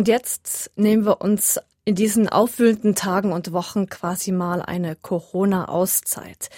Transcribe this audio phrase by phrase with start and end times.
[0.00, 6.48] Und jetzt nehmen wir uns in diesen aufwühlenden Tagen und Wochen quasi mal eine Corona-Auszeit.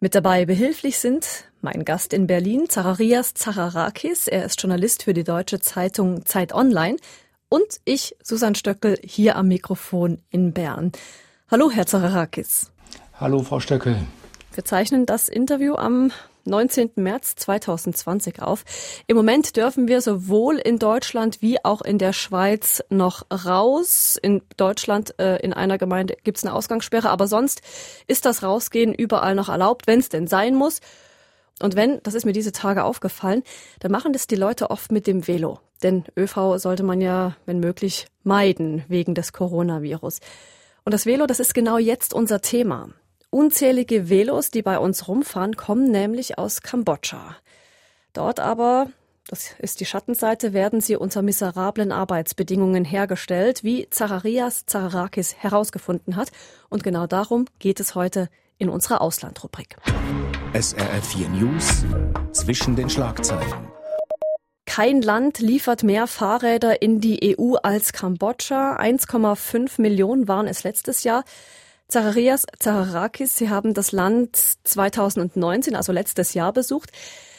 [0.00, 4.26] Mit dabei behilflich sind mein Gast in Berlin, Zacharias Zacharakis.
[4.26, 6.96] Er ist Journalist für die deutsche Zeitung Zeit Online.
[7.48, 10.90] Und ich, Susan Stöckel, hier am Mikrofon in Bern.
[11.52, 12.72] Hallo, Herr Zacharakis.
[13.20, 13.96] Hallo, Frau Stöckel.
[14.54, 16.10] Wir zeichnen das Interview am
[16.48, 16.90] 19.
[16.96, 18.64] März 2020 auf.
[19.06, 24.18] Im Moment dürfen wir sowohl in Deutschland wie auch in der Schweiz noch raus.
[24.20, 27.62] In Deutschland äh, in einer Gemeinde gibt es eine Ausgangssperre, aber sonst
[28.06, 30.80] ist das Rausgehen überall noch erlaubt, wenn es denn sein muss.
[31.60, 33.42] Und wenn, das ist mir diese Tage aufgefallen,
[33.80, 35.60] dann machen das die Leute oft mit dem Velo.
[35.82, 40.20] Denn ÖV sollte man ja, wenn möglich, meiden wegen des Coronavirus.
[40.84, 42.88] Und das Velo, das ist genau jetzt unser Thema.
[43.30, 47.36] Unzählige Velos, die bei uns rumfahren, kommen nämlich aus Kambodscha.
[48.14, 48.86] Dort aber,
[49.28, 56.30] das ist die Schattenseite, werden sie unter miserablen Arbeitsbedingungen hergestellt, wie Zacharias Zacharakis herausgefunden hat.
[56.70, 59.76] Und genau darum geht es heute in unserer Auslandrubrik.
[60.54, 61.84] SRF 4 News
[62.32, 63.68] zwischen den Schlagzeilen.
[64.64, 68.76] Kein Land liefert mehr Fahrräder in die EU als Kambodscha.
[68.76, 71.24] 1,5 Millionen waren es letztes Jahr.
[71.88, 76.92] Zacharias Zacharakis, Sie haben das Land 2019, also letztes Jahr besucht.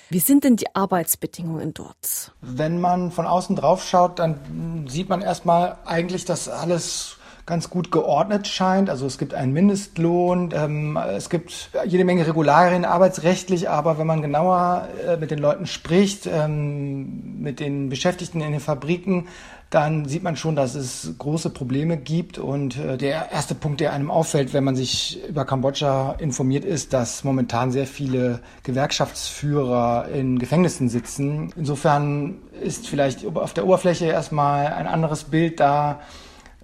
[0.09, 2.33] Wie sind denn die Arbeitsbedingungen dort?
[2.41, 7.91] Wenn man von außen drauf schaut, dann sieht man erstmal eigentlich, dass alles ganz gut
[7.91, 8.89] geordnet scheint.
[8.89, 14.21] Also es gibt einen Mindestlohn, ähm, es gibt jede Menge Regularien arbeitsrechtlich, aber wenn man
[14.23, 19.27] genauer äh, mit den Leuten spricht, ähm, mit den Beschäftigten in den Fabriken,
[19.69, 22.39] dann sieht man schon, dass es große Probleme gibt.
[22.39, 26.93] Und äh, der erste Punkt, der einem auffällt, wenn man sich über Kambodscha informiert, ist,
[26.93, 31.53] dass momentan sehr viele Gewerkschaftsführer in Gefängnissen sitzen.
[31.55, 35.99] Insofern ist vielleicht auf der Oberfläche erstmal ein anderes Bild da.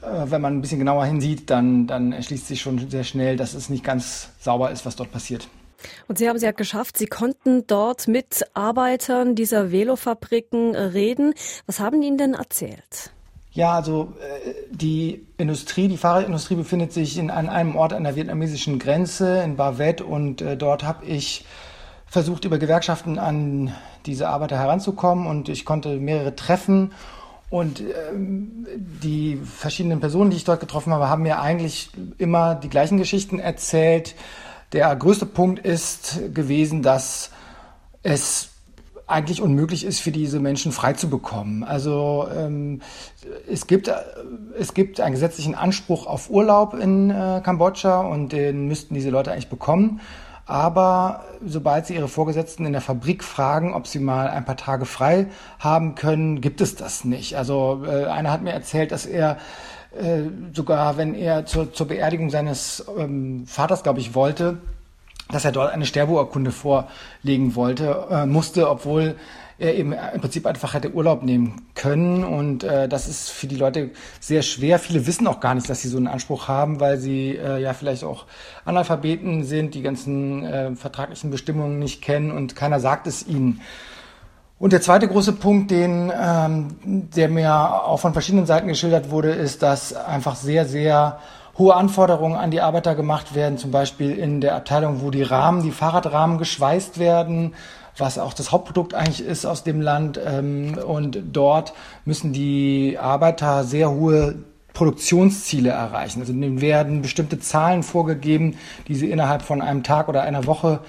[0.02, 3.53] Äh, wenn man ein bisschen genauer hinsieht, dann, dann erschließt sich schon sehr schnell, dass
[3.53, 5.48] es nicht ganz sauber ist, was dort passiert.
[6.08, 11.33] Und Sie haben es ja geschafft, Sie konnten dort mit Arbeitern dieser Velofabriken reden.
[11.65, 13.11] Was haben die Ihnen denn erzählt?
[13.52, 18.17] Ja, also äh, die Industrie, die Fahrradindustrie befindet sich in, an einem Ort an der
[18.17, 21.45] vietnamesischen Grenze in Bavet und äh, dort habe ich
[22.05, 23.73] versucht, über Gewerkschaften an
[24.05, 26.92] diese Arbeiter heranzukommen und ich konnte mehrere treffen
[27.49, 32.70] und ähm, die verschiedenen Personen, die ich dort getroffen habe, haben mir eigentlich immer die
[32.70, 34.15] gleichen Geschichten erzählt.
[34.73, 37.31] Der größte Punkt ist gewesen, dass
[38.03, 38.49] es
[39.08, 41.64] eigentlich unmöglich ist, für diese Menschen frei zu bekommen.
[41.64, 42.81] Also ähm,
[43.48, 43.92] es, gibt,
[44.58, 49.31] es gibt einen gesetzlichen Anspruch auf Urlaub in äh, Kambodscha und den müssten diese Leute
[49.31, 50.02] eigentlich bekommen.
[50.48, 54.86] Aber sobald sie ihre Vorgesetzten in der Fabrik fragen, ob sie mal ein paar Tage
[54.86, 55.27] frei
[55.59, 57.36] haben können, gibt es das nicht.
[57.36, 59.37] Also äh, einer hat mir erzählt, dass er
[59.95, 64.58] äh, sogar wenn er zur, zur Beerdigung seines ähm, Vaters, glaube ich, wollte,
[65.30, 69.16] dass er dort eine Sterbeurkunde vorlegen wollte, äh, musste, obwohl
[69.58, 72.23] er eben im Prinzip einfach hätte Urlaub nehmen können.
[72.23, 74.80] Und äh, das ist für die Leute sehr schwer.
[74.80, 77.73] Viele wissen auch gar nicht, dass sie so einen Anspruch haben, weil sie äh, ja
[77.73, 78.26] vielleicht auch
[78.66, 83.62] Analphabeten sind, die ganzen äh, vertraglichen Bestimmungen nicht kennen und keiner sagt es ihnen.
[84.58, 89.32] Und der zweite große Punkt, den, ähm, der mir auch von verschiedenen Seiten geschildert wurde,
[89.32, 91.20] ist, dass einfach sehr, sehr
[91.58, 95.61] hohe Anforderungen an die Arbeiter gemacht werden, zum Beispiel in der Abteilung, wo die Rahmen,
[95.61, 97.54] die Fahrradrahmen geschweißt werden,
[97.98, 100.20] was auch das Hauptprodukt eigentlich ist aus dem Land.
[100.26, 101.73] Ähm, und dort
[102.05, 104.36] müssen die Arbeiter sehr hohe
[104.73, 106.21] Produktionsziele erreichen.
[106.21, 108.58] Also denen werden bestimmte Zahlen vorgegeben,
[108.88, 110.80] die sie innerhalb von einem Tag oder einer Woche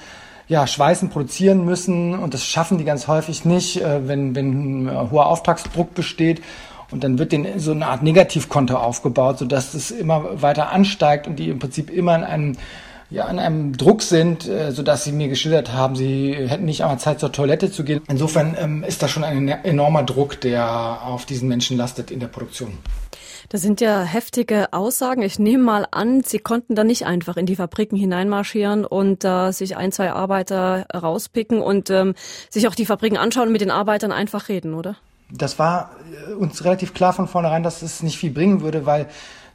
[0.49, 5.11] ja, schweißen, produzieren müssen und das schaffen die ganz häufig nicht, äh, wenn, wenn ein
[5.11, 6.43] hoher Auftragsdruck besteht.
[6.93, 11.37] Und dann wird denen so eine Art Negativkonto aufgebaut, sodass es immer weiter ansteigt und
[11.37, 12.57] die im Prinzip immer in einem
[13.11, 16.99] ja, an einem Druck sind, äh, sodass sie mir geschildert haben, sie hätten nicht einmal
[16.99, 18.03] Zeit zur Toilette zu gehen.
[18.09, 22.29] Insofern ähm, ist da schon ein enormer Druck, der auf diesen Menschen lastet in der
[22.29, 22.79] Produktion.
[23.49, 25.23] Das sind ja heftige Aussagen.
[25.23, 29.53] Ich nehme mal an, Sie konnten da nicht einfach in die Fabriken hineinmarschieren und äh,
[29.53, 32.15] sich ein, zwei Arbeiter rauspicken und ähm,
[32.51, 34.97] sich auch die Fabriken anschauen und mit den Arbeitern einfach reden, oder?
[35.31, 35.91] Das war
[36.29, 39.07] äh, uns relativ klar von vornherein, dass es nicht viel bringen würde, weil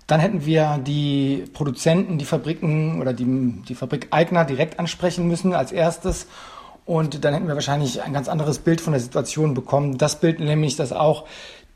[0.07, 5.71] dann hätten wir die Produzenten, die Fabriken oder die, die Fabrikeigner direkt ansprechen müssen als
[5.71, 6.27] erstes.
[6.85, 9.97] Und dann hätten wir wahrscheinlich ein ganz anderes Bild von der Situation bekommen.
[9.97, 11.25] Das Bild nämlich, dass auch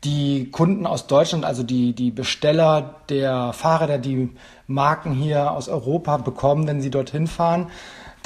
[0.04, 4.30] die Kunden aus Deutschland, also die, die Besteller der Fahrräder, die
[4.66, 7.68] Marken hier aus Europa bekommen, wenn sie dorthin fahren,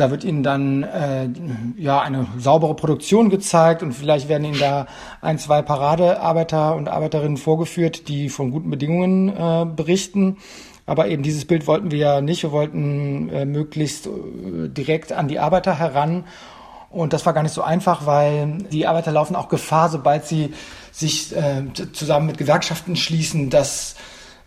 [0.00, 1.28] Da wird ihnen dann äh,
[1.76, 4.86] ja eine saubere Produktion gezeigt und vielleicht werden ihnen da
[5.20, 10.38] ein, zwei Paradearbeiter und Arbeiterinnen vorgeführt, die von guten Bedingungen äh, berichten.
[10.86, 12.42] Aber eben dieses Bild wollten wir ja nicht.
[12.42, 14.10] Wir wollten äh, möglichst äh,
[14.68, 16.24] direkt an die Arbeiter heran.
[16.88, 20.54] Und das war gar nicht so einfach, weil die Arbeiter laufen auch Gefahr, sobald sie
[20.92, 21.62] sich äh,
[21.92, 23.96] zusammen mit Gewerkschaften schließen, dass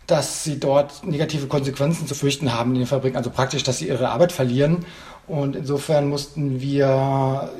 [0.06, 3.88] dass sie dort negative Konsequenzen zu fürchten haben in den Fabriken, also praktisch, dass sie
[3.88, 4.84] ihre Arbeit verlieren.
[5.26, 7.50] Und insofern mussten wir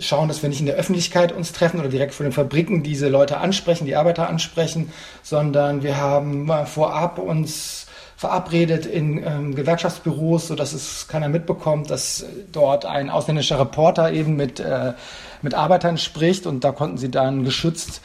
[0.00, 3.08] schauen, dass wir nicht in der Öffentlichkeit uns treffen oder direkt vor den Fabriken diese
[3.08, 4.92] Leute ansprechen, die Arbeiter ansprechen,
[5.22, 7.86] sondern wir haben vorab uns
[8.16, 14.58] verabredet in ähm, Gewerkschaftsbüros, sodass es keiner mitbekommt, dass dort ein ausländischer Reporter eben mit,
[14.58, 14.94] äh,
[15.42, 18.00] mit Arbeitern spricht und da konnten sie dann geschützt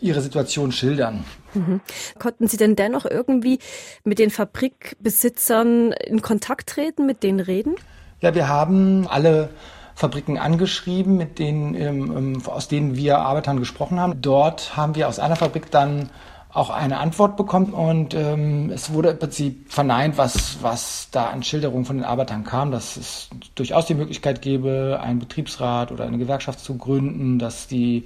[0.00, 1.24] ihre Situation schildern.
[1.54, 1.80] Mhm.
[2.18, 3.58] Konnten Sie denn dennoch irgendwie
[4.04, 7.74] mit den Fabrikbesitzern in Kontakt treten, mit denen reden?
[8.20, 9.50] Ja, wir haben alle
[9.94, 14.22] Fabriken angeschrieben, mit denen, ähm, aus denen wir Arbeitern gesprochen haben.
[14.22, 16.10] Dort haben wir aus einer Fabrik dann
[16.52, 21.42] auch eine Antwort bekommen und ähm, es wurde im Prinzip verneint, was, was da an
[21.42, 26.18] Schilderungen von den Arbeitern kam, dass es durchaus die Möglichkeit gäbe, einen Betriebsrat oder eine
[26.18, 28.04] Gewerkschaft zu gründen, dass die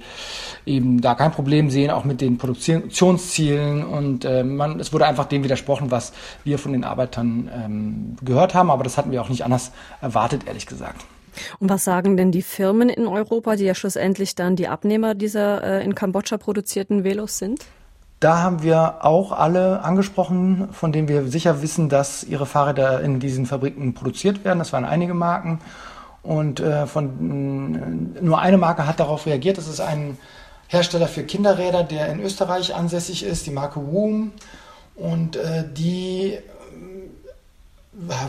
[0.65, 5.25] eben da kein Problem sehen, auch mit den Produktionszielen und äh, man, es wurde einfach
[5.25, 6.13] dem widersprochen, was
[6.45, 10.47] wir von den Arbeitern ähm, gehört haben, aber das hatten wir auch nicht anders erwartet,
[10.47, 11.03] ehrlich gesagt.
[11.59, 15.63] Und was sagen denn die Firmen in Europa, die ja schlussendlich dann die Abnehmer dieser
[15.63, 17.65] äh, in Kambodscha produzierten Velos sind?
[18.19, 23.19] Da haben wir auch alle angesprochen, von denen wir sicher wissen, dass ihre Fahrräder in
[23.19, 24.57] diesen Fabriken produziert werden.
[24.57, 25.59] Das waren einige Marken.
[26.23, 29.59] Und äh, von, nur eine Marke hat darauf reagiert.
[29.59, 30.17] Das ist ein
[30.67, 34.31] Hersteller für Kinderräder, der in Österreich ansässig ist, die Marke Woom.
[34.95, 36.41] Und äh, die äh,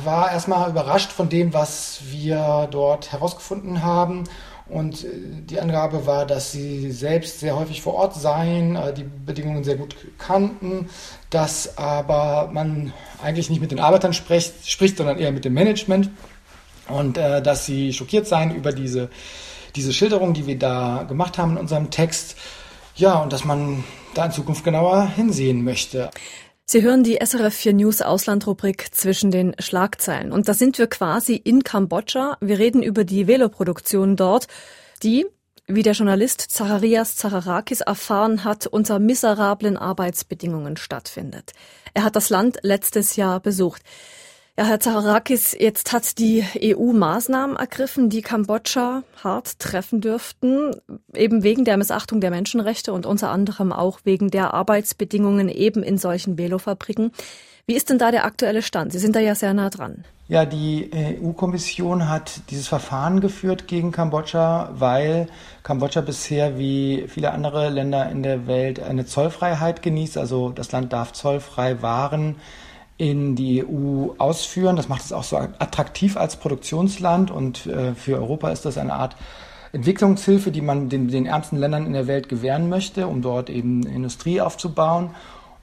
[0.05, 4.25] war erstmal überrascht von dem, was wir dort herausgefunden haben
[4.69, 5.09] und äh,
[5.49, 9.77] die Angabe war, dass sie selbst sehr häufig vor Ort seien, äh, die Bedingungen sehr
[9.77, 10.89] gut kannten,
[11.31, 12.93] dass aber man
[13.23, 16.11] eigentlich nicht mit den Arbeitern spricht, spricht sondern eher mit dem Management
[16.89, 19.11] und äh, dass sie schockiert seien über diese,
[19.77, 22.37] diese Schilderung, die wir da gemacht haben in unserem Text.
[22.97, 23.85] Ja, und dass man
[24.15, 26.11] da in Zukunft genauer hinsehen möchte.
[26.71, 30.33] Sie hören die SRF 4 News Auslandrubrik zwischen den Schlagzeilen.
[30.33, 32.37] Und da sind wir quasi in Kambodscha.
[32.43, 34.49] Wir reden über die Veloproduktion dort,
[35.03, 35.25] die,
[35.67, 41.55] wie der Journalist Zacharias Zacharakis erfahren hat, unter miserablen Arbeitsbedingungen stattfindet.
[41.95, 43.81] Er hat das Land letztes Jahr besucht.
[44.59, 50.73] Ja, Herr Zaharakis, jetzt hat die EU Maßnahmen ergriffen, die Kambodscha hart treffen dürften,
[51.15, 55.97] eben wegen der Missachtung der Menschenrechte und unter anderem auch wegen der Arbeitsbedingungen eben in
[55.97, 57.13] solchen Velofabriken.
[57.67, 58.91] Wie ist denn da der aktuelle Stand?
[58.91, 60.05] Sie sind da ja sehr nah dran.
[60.27, 65.29] Ja, die EU-Kommission hat dieses Verfahren geführt gegen Kambodscha, weil
[65.63, 70.19] Kambodscha bisher wie viele andere Länder in der Welt eine Zollfreiheit genießt.
[70.19, 72.35] Also das Land darf zollfrei Waren
[72.99, 74.77] in die EU ausführen.
[74.77, 78.93] Das macht es auch so attraktiv als Produktionsland und äh, für Europa ist das eine
[78.93, 79.17] Art
[79.73, 83.85] Entwicklungshilfe, die man den, den ärmsten Ländern in der Welt gewähren möchte, um dort eben
[83.85, 85.11] Industrie aufzubauen.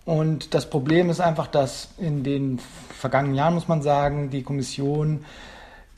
[0.05, 2.59] Und das Problem ist einfach, dass in den
[2.89, 5.25] vergangenen Jahren, muss man sagen, die Kommission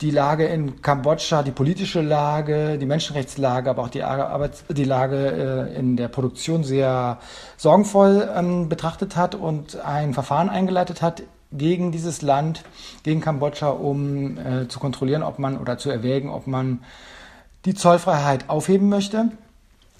[0.00, 5.68] die Lage in Kambodscha, die politische Lage, die Menschenrechtslage, aber auch die, Arbeits die Lage
[5.74, 7.18] äh, in der Produktion sehr
[7.56, 12.62] sorgenvoll ähm, betrachtet hat und ein Verfahren eingeleitet hat gegen dieses Land,
[13.02, 16.84] gegen Kambodscha, um äh, zu kontrollieren, ob man oder zu erwägen, ob man
[17.64, 19.30] die Zollfreiheit aufheben möchte.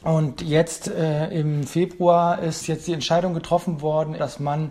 [0.04, 4.70] Und jetzt äh, im Februar ist jetzt die Entscheidung getroffen worden, dass man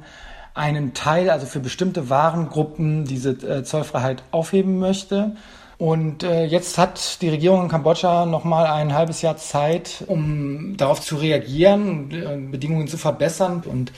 [0.57, 5.35] einen Teil, also für bestimmte Warengruppen, diese äh, Zollfreiheit aufheben möchte.
[5.77, 10.75] Und äh, jetzt hat die Regierung in Kambodscha noch mal ein halbes Jahr Zeit, um
[10.75, 13.61] darauf zu reagieren, äh, Bedingungen zu verbessern.
[13.63, 13.91] Und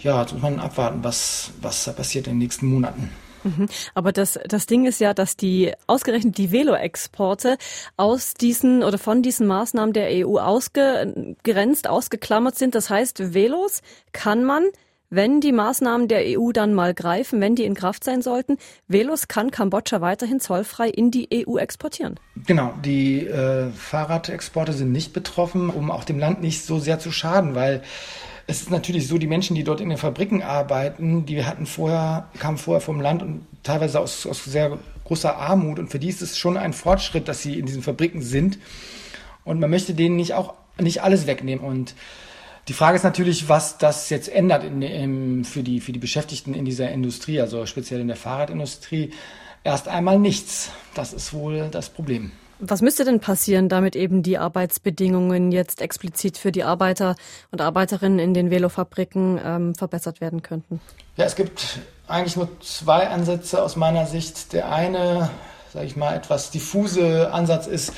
[0.00, 3.10] ja, jetzt muss man abwarten, was, was passiert in den nächsten Monaten.
[3.42, 3.66] Mhm.
[3.94, 7.56] Aber das, das Ding ist ja, dass die ausgerechnet die Velo-Exporte
[7.96, 12.74] aus diesen oder von diesen Maßnahmen der EU ausgegrenzt, ausgeklammert sind.
[12.74, 14.64] Das heißt, Velos kann man
[15.10, 19.28] wenn die Maßnahmen der EU dann mal greifen, wenn die in Kraft sein sollten, Velos
[19.28, 22.20] kann Kambodscha weiterhin zollfrei in die EU exportieren.
[22.46, 27.10] Genau, die äh, Fahrradexporte sind nicht betroffen, um auch dem Land nicht so sehr zu
[27.10, 27.82] schaden, weil
[28.50, 32.28] es ist natürlich so, die Menschen, die dort in den Fabriken arbeiten, die hatten vorher,
[32.38, 35.78] kamen vorher vom Land und teilweise aus, aus sehr großer Armut.
[35.78, 38.58] Und für die ist es schon ein Fortschritt, dass sie in diesen Fabriken sind.
[39.44, 41.62] Und man möchte denen nicht auch nicht alles wegnehmen.
[41.62, 41.94] Und
[42.68, 46.52] die Frage ist natürlich, was das jetzt ändert in, in, für, die, für die Beschäftigten
[46.52, 49.12] in dieser Industrie, also speziell in der Fahrradindustrie.
[49.64, 50.70] erst einmal nichts.
[50.94, 52.32] Das ist wohl das Problem.
[52.60, 57.14] Was müsste denn passieren, damit eben die Arbeitsbedingungen jetzt explizit für die Arbeiter
[57.52, 60.80] und Arbeiterinnen in den Velofabriken ähm, verbessert werden könnten?
[61.16, 64.52] Ja, es gibt eigentlich nur zwei Ansätze aus meiner Sicht.
[64.52, 65.30] Der eine,
[65.72, 67.92] sage ich mal, etwas diffuse Ansatz ist,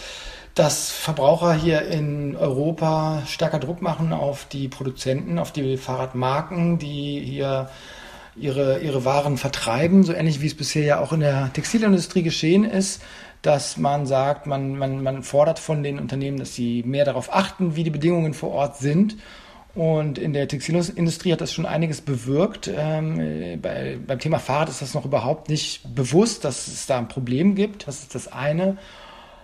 [0.55, 7.21] dass Verbraucher hier in Europa stärker Druck machen auf die Produzenten, auf die Fahrradmarken, die
[7.25, 7.71] hier
[8.37, 12.65] ihre, ihre Waren vertreiben, so ähnlich wie es bisher ja auch in der Textilindustrie geschehen
[12.65, 13.01] ist
[13.43, 17.75] dass man sagt, man, man, man fordert von den Unternehmen, dass sie mehr darauf achten,
[17.75, 19.17] wie die Bedingungen vor Ort sind.
[19.75, 22.69] Und in der Textilindustrie hat das schon einiges bewirkt.
[22.75, 27.09] Ähm, bei, beim Thema Fahrrad ist das noch überhaupt nicht bewusst, dass es da ein
[27.09, 27.87] Problem gibt.
[27.87, 28.77] Das ist das eine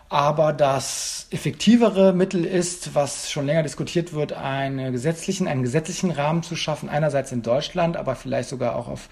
[0.08, 6.42] aber das effektivere Mittel ist, was schon länger diskutiert wird, einen gesetzlichen, einen gesetzlichen Rahmen
[6.42, 9.08] zu schaffen, einerseits in Deutschland, aber vielleicht sogar auch auf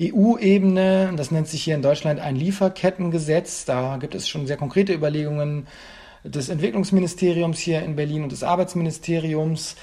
[0.00, 1.12] EU-Ebene.
[1.16, 3.64] Das nennt sich hier in Deutschland ein Lieferkettengesetz.
[3.64, 5.66] Da gibt es schon sehr konkrete Überlegungen
[6.24, 9.76] des Entwicklungsministeriums hier in Berlin und des Arbeitsministeriums.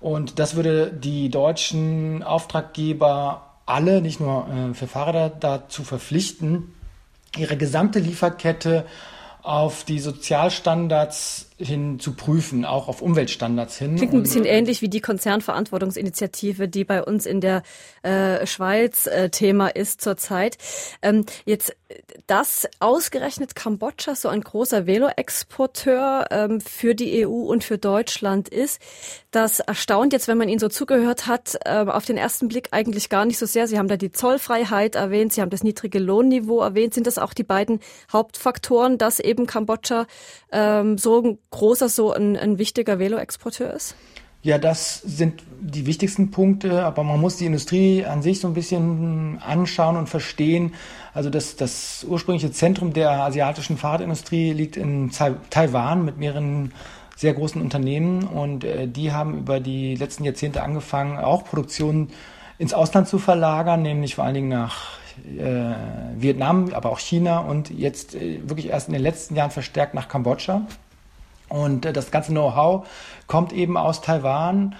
[0.00, 6.74] Und das würde die deutschen Auftraggeber alle, nicht nur äh, für Fahrräder, dazu verpflichten,
[7.36, 8.84] ihre gesamte Lieferkette
[9.42, 13.96] auf die Sozialstandards hin zu prüfen, auch auf Umweltstandards hin.
[13.96, 17.62] Klingt ein bisschen ähnlich wie die Konzernverantwortungsinitiative, die bei uns in der
[18.02, 20.56] äh, Schweiz äh, Thema ist zurzeit.
[21.02, 21.74] Ähm, jetzt
[22.26, 28.80] dass ausgerechnet Kambodscha so ein großer Velo-Exporteur ähm, für die EU und für Deutschland ist,
[29.30, 33.08] das erstaunt jetzt, wenn man Ihnen so zugehört hat, äh, auf den ersten Blick eigentlich
[33.08, 33.66] gar nicht so sehr.
[33.66, 36.92] Sie haben da die Zollfreiheit erwähnt, Sie haben das niedrige Lohnniveau erwähnt.
[36.92, 37.80] Sind das auch die beiden
[38.12, 40.06] Hauptfaktoren, dass eben Kambodscha
[40.52, 43.94] ähm, so ein großer, so ein, ein wichtiger Velo-Exporteur ist?
[44.42, 48.54] Ja, das sind die wichtigsten Punkte, aber man muss die Industrie an sich so ein
[48.54, 50.74] bisschen anschauen und verstehen.
[51.12, 55.10] Also das, das ursprüngliche Zentrum der asiatischen Fahrradindustrie liegt in
[55.50, 56.72] Taiwan mit mehreren
[57.16, 62.10] sehr großen Unternehmen und äh, die haben über die letzten Jahrzehnte angefangen, auch Produktion
[62.58, 64.98] ins Ausland zu verlagern, nämlich vor allen Dingen nach
[65.36, 65.74] äh,
[66.16, 70.06] Vietnam, aber auch China und jetzt äh, wirklich erst in den letzten Jahren verstärkt nach
[70.06, 70.62] Kambodscha.
[71.48, 72.86] Und äh, das ganze Know-how
[73.26, 74.74] kommt eben aus Taiwan,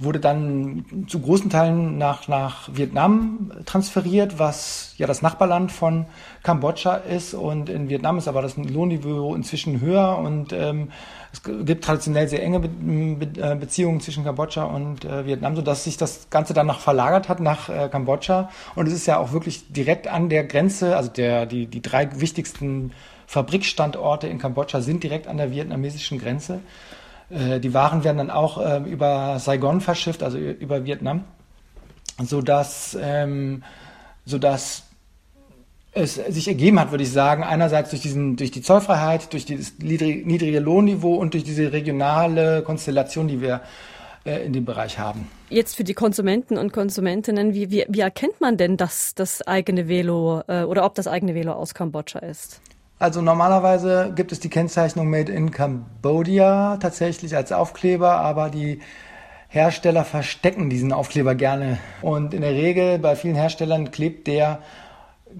[0.00, 6.06] wurde dann zu großen Teilen nach, nach Vietnam transferiert, was ja das Nachbarland von
[6.42, 7.34] Kambodscha ist.
[7.34, 10.90] Und in Vietnam ist aber das Lohnniveau inzwischen höher und ähm,
[11.32, 15.84] es gibt traditionell sehr enge Be Be äh, Beziehungen zwischen Kambodscha und äh, Vietnam, sodass
[15.84, 18.48] sich das Ganze dann noch verlagert hat nach äh, Kambodscha.
[18.74, 22.08] Und es ist ja auch wirklich direkt an der Grenze, also der, die, die drei
[22.20, 22.92] wichtigsten
[23.26, 26.60] Fabrikstandorte in Kambodscha sind direkt an der vietnamesischen Grenze.
[27.30, 31.24] Äh, die Waren werden dann auch ähm, über Saigon verschifft, also über Vietnam,
[32.22, 33.62] sodass, ähm,
[34.24, 34.84] sodass
[35.92, 39.78] es sich ergeben hat, würde ich sagen, einerseits durch, diesen, durch die Zollfreiheit, durch dieses
[39.78, 43.60] niedrige Lohnniveau und durch diese regionale Konstellation, die wir
[44.24, 45.26] äh, in dem Bereich haben.
[45.48, 49.88] Jetzt für die Konsumenten und Konsumentinnen, wie, wie, wie erkennt man denn, dass das eigene
[49.88, 52.60] Velo äh, oder ob das eigene Velo aus Kambodscha ist?
[53.00, 58.80] Also normalerweise gibt es die Kennzeichnung Made in Cambodia tatsächlich als Aufkleber, aber die
[59.48, 61.78] Hersteller verstecken diesen Aufkleber gerne.
[62.02, 64.58] Und in der Regel bei vielen Herstellern klebt der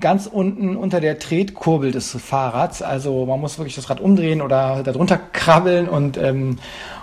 [0.01, 2.81] ganz unten unter der Tretkurbel des Fahrrads.
[2.81, 6.59] Also man muss wirklich das Rad umdrehen oder darunter krabbeln und, ähm,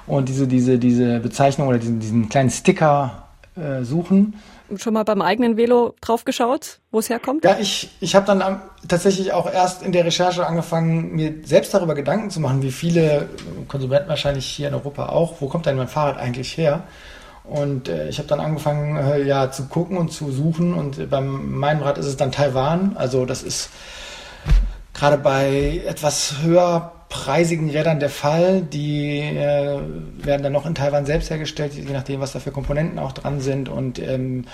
[0.08, 4.34] und diese, diese, diese Bezeichnung oder diesen, diesen kleinen Sticker äh, suchen
[4.76, 7.44] schon mal beim eigenen Velo draufgeschaut, wo es herkommt?
[7.44, 11.96] Ja, ich, ich habe dann tatsächlich auch erst in der Recherche angefangen, mir selbst darüber
[11.96, 13.30] Gedanken zu machen, wie viele
[13.68, 16.84] Konsumenten wahrscheinlich hier in Europa auch, wo kommt denn mein Fahrrad eigentlich her?
[17.48, 20.74] Und äh, ich habe dann angefangen, äh, ja, zu gucken und zu suchen.
[20.74, 22.98] Und äh, beim meinem Rad ist es dann Taiwan.
[22.98, 23.70] Also das ist
[24.94, 28.62] gerade bei etwas höher preisigen Rädern der Fall.
[28.62, 29.80] Die äh,
[30.18, 33.40] werden dann noch in Taiwan selbst hergestellt, je nachdem, was da für Komponenten auch dran
[33.40, 33.70] sind.
[33.70, 34.46] Und ähm,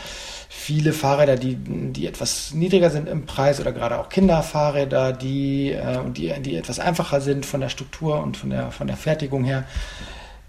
[0.49, 5.99] viele Fahrräder, die, die etwas niedriger sind im Preis oder gerade auch Kinderfahrräder, die, äh,
[6.11, 9.63] die, die etwas einfacher sind von der Struktur und von der, von der Fertigung her,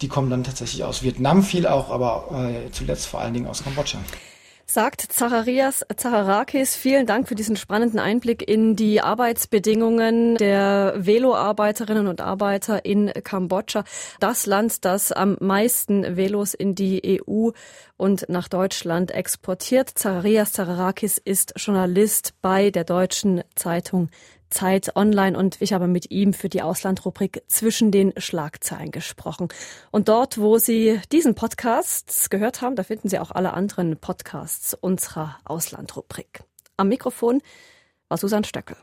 [0.03, 3.65] die kommen dann tatsächlich aus Vietnam viel auch, aber äh, zuletzt vor allen Dingen aus
[3.65, 3.99] Kambodscha
[4.67, 6.75] sagt Zacharias Zacharakis.
[6.77, 13.85] Vielen Dank für diesen spannenden Einblick in die Arbeitsbedingungen der Veloarbeiterinnen und Arbeiter in Kambodscha.
[14.21, 17.51] Das Land, das am meisten Velos in die EU
[17.97, 19.91] und nach Deutschland exportiert.
[19.95, 24.09] Zacharias Zacharakis ist Journalist bei der deutschen Zeitung
[24.55, 29.49] Zeit Online und ich habe mit ihm für die Auslandrubrik zwischen den Schlagzeilen gesprochen.
[29.91, 34.73] Und dort, wo Sie diesen Podcast gehört haben, da finden Sie auch alle anderen Podcasts
[34.73, 36.45] unserer Auslandrubrik.
[36.77, 37.43] Am Mikrofon
[38.09, 38.77] war Susanne Stöckel.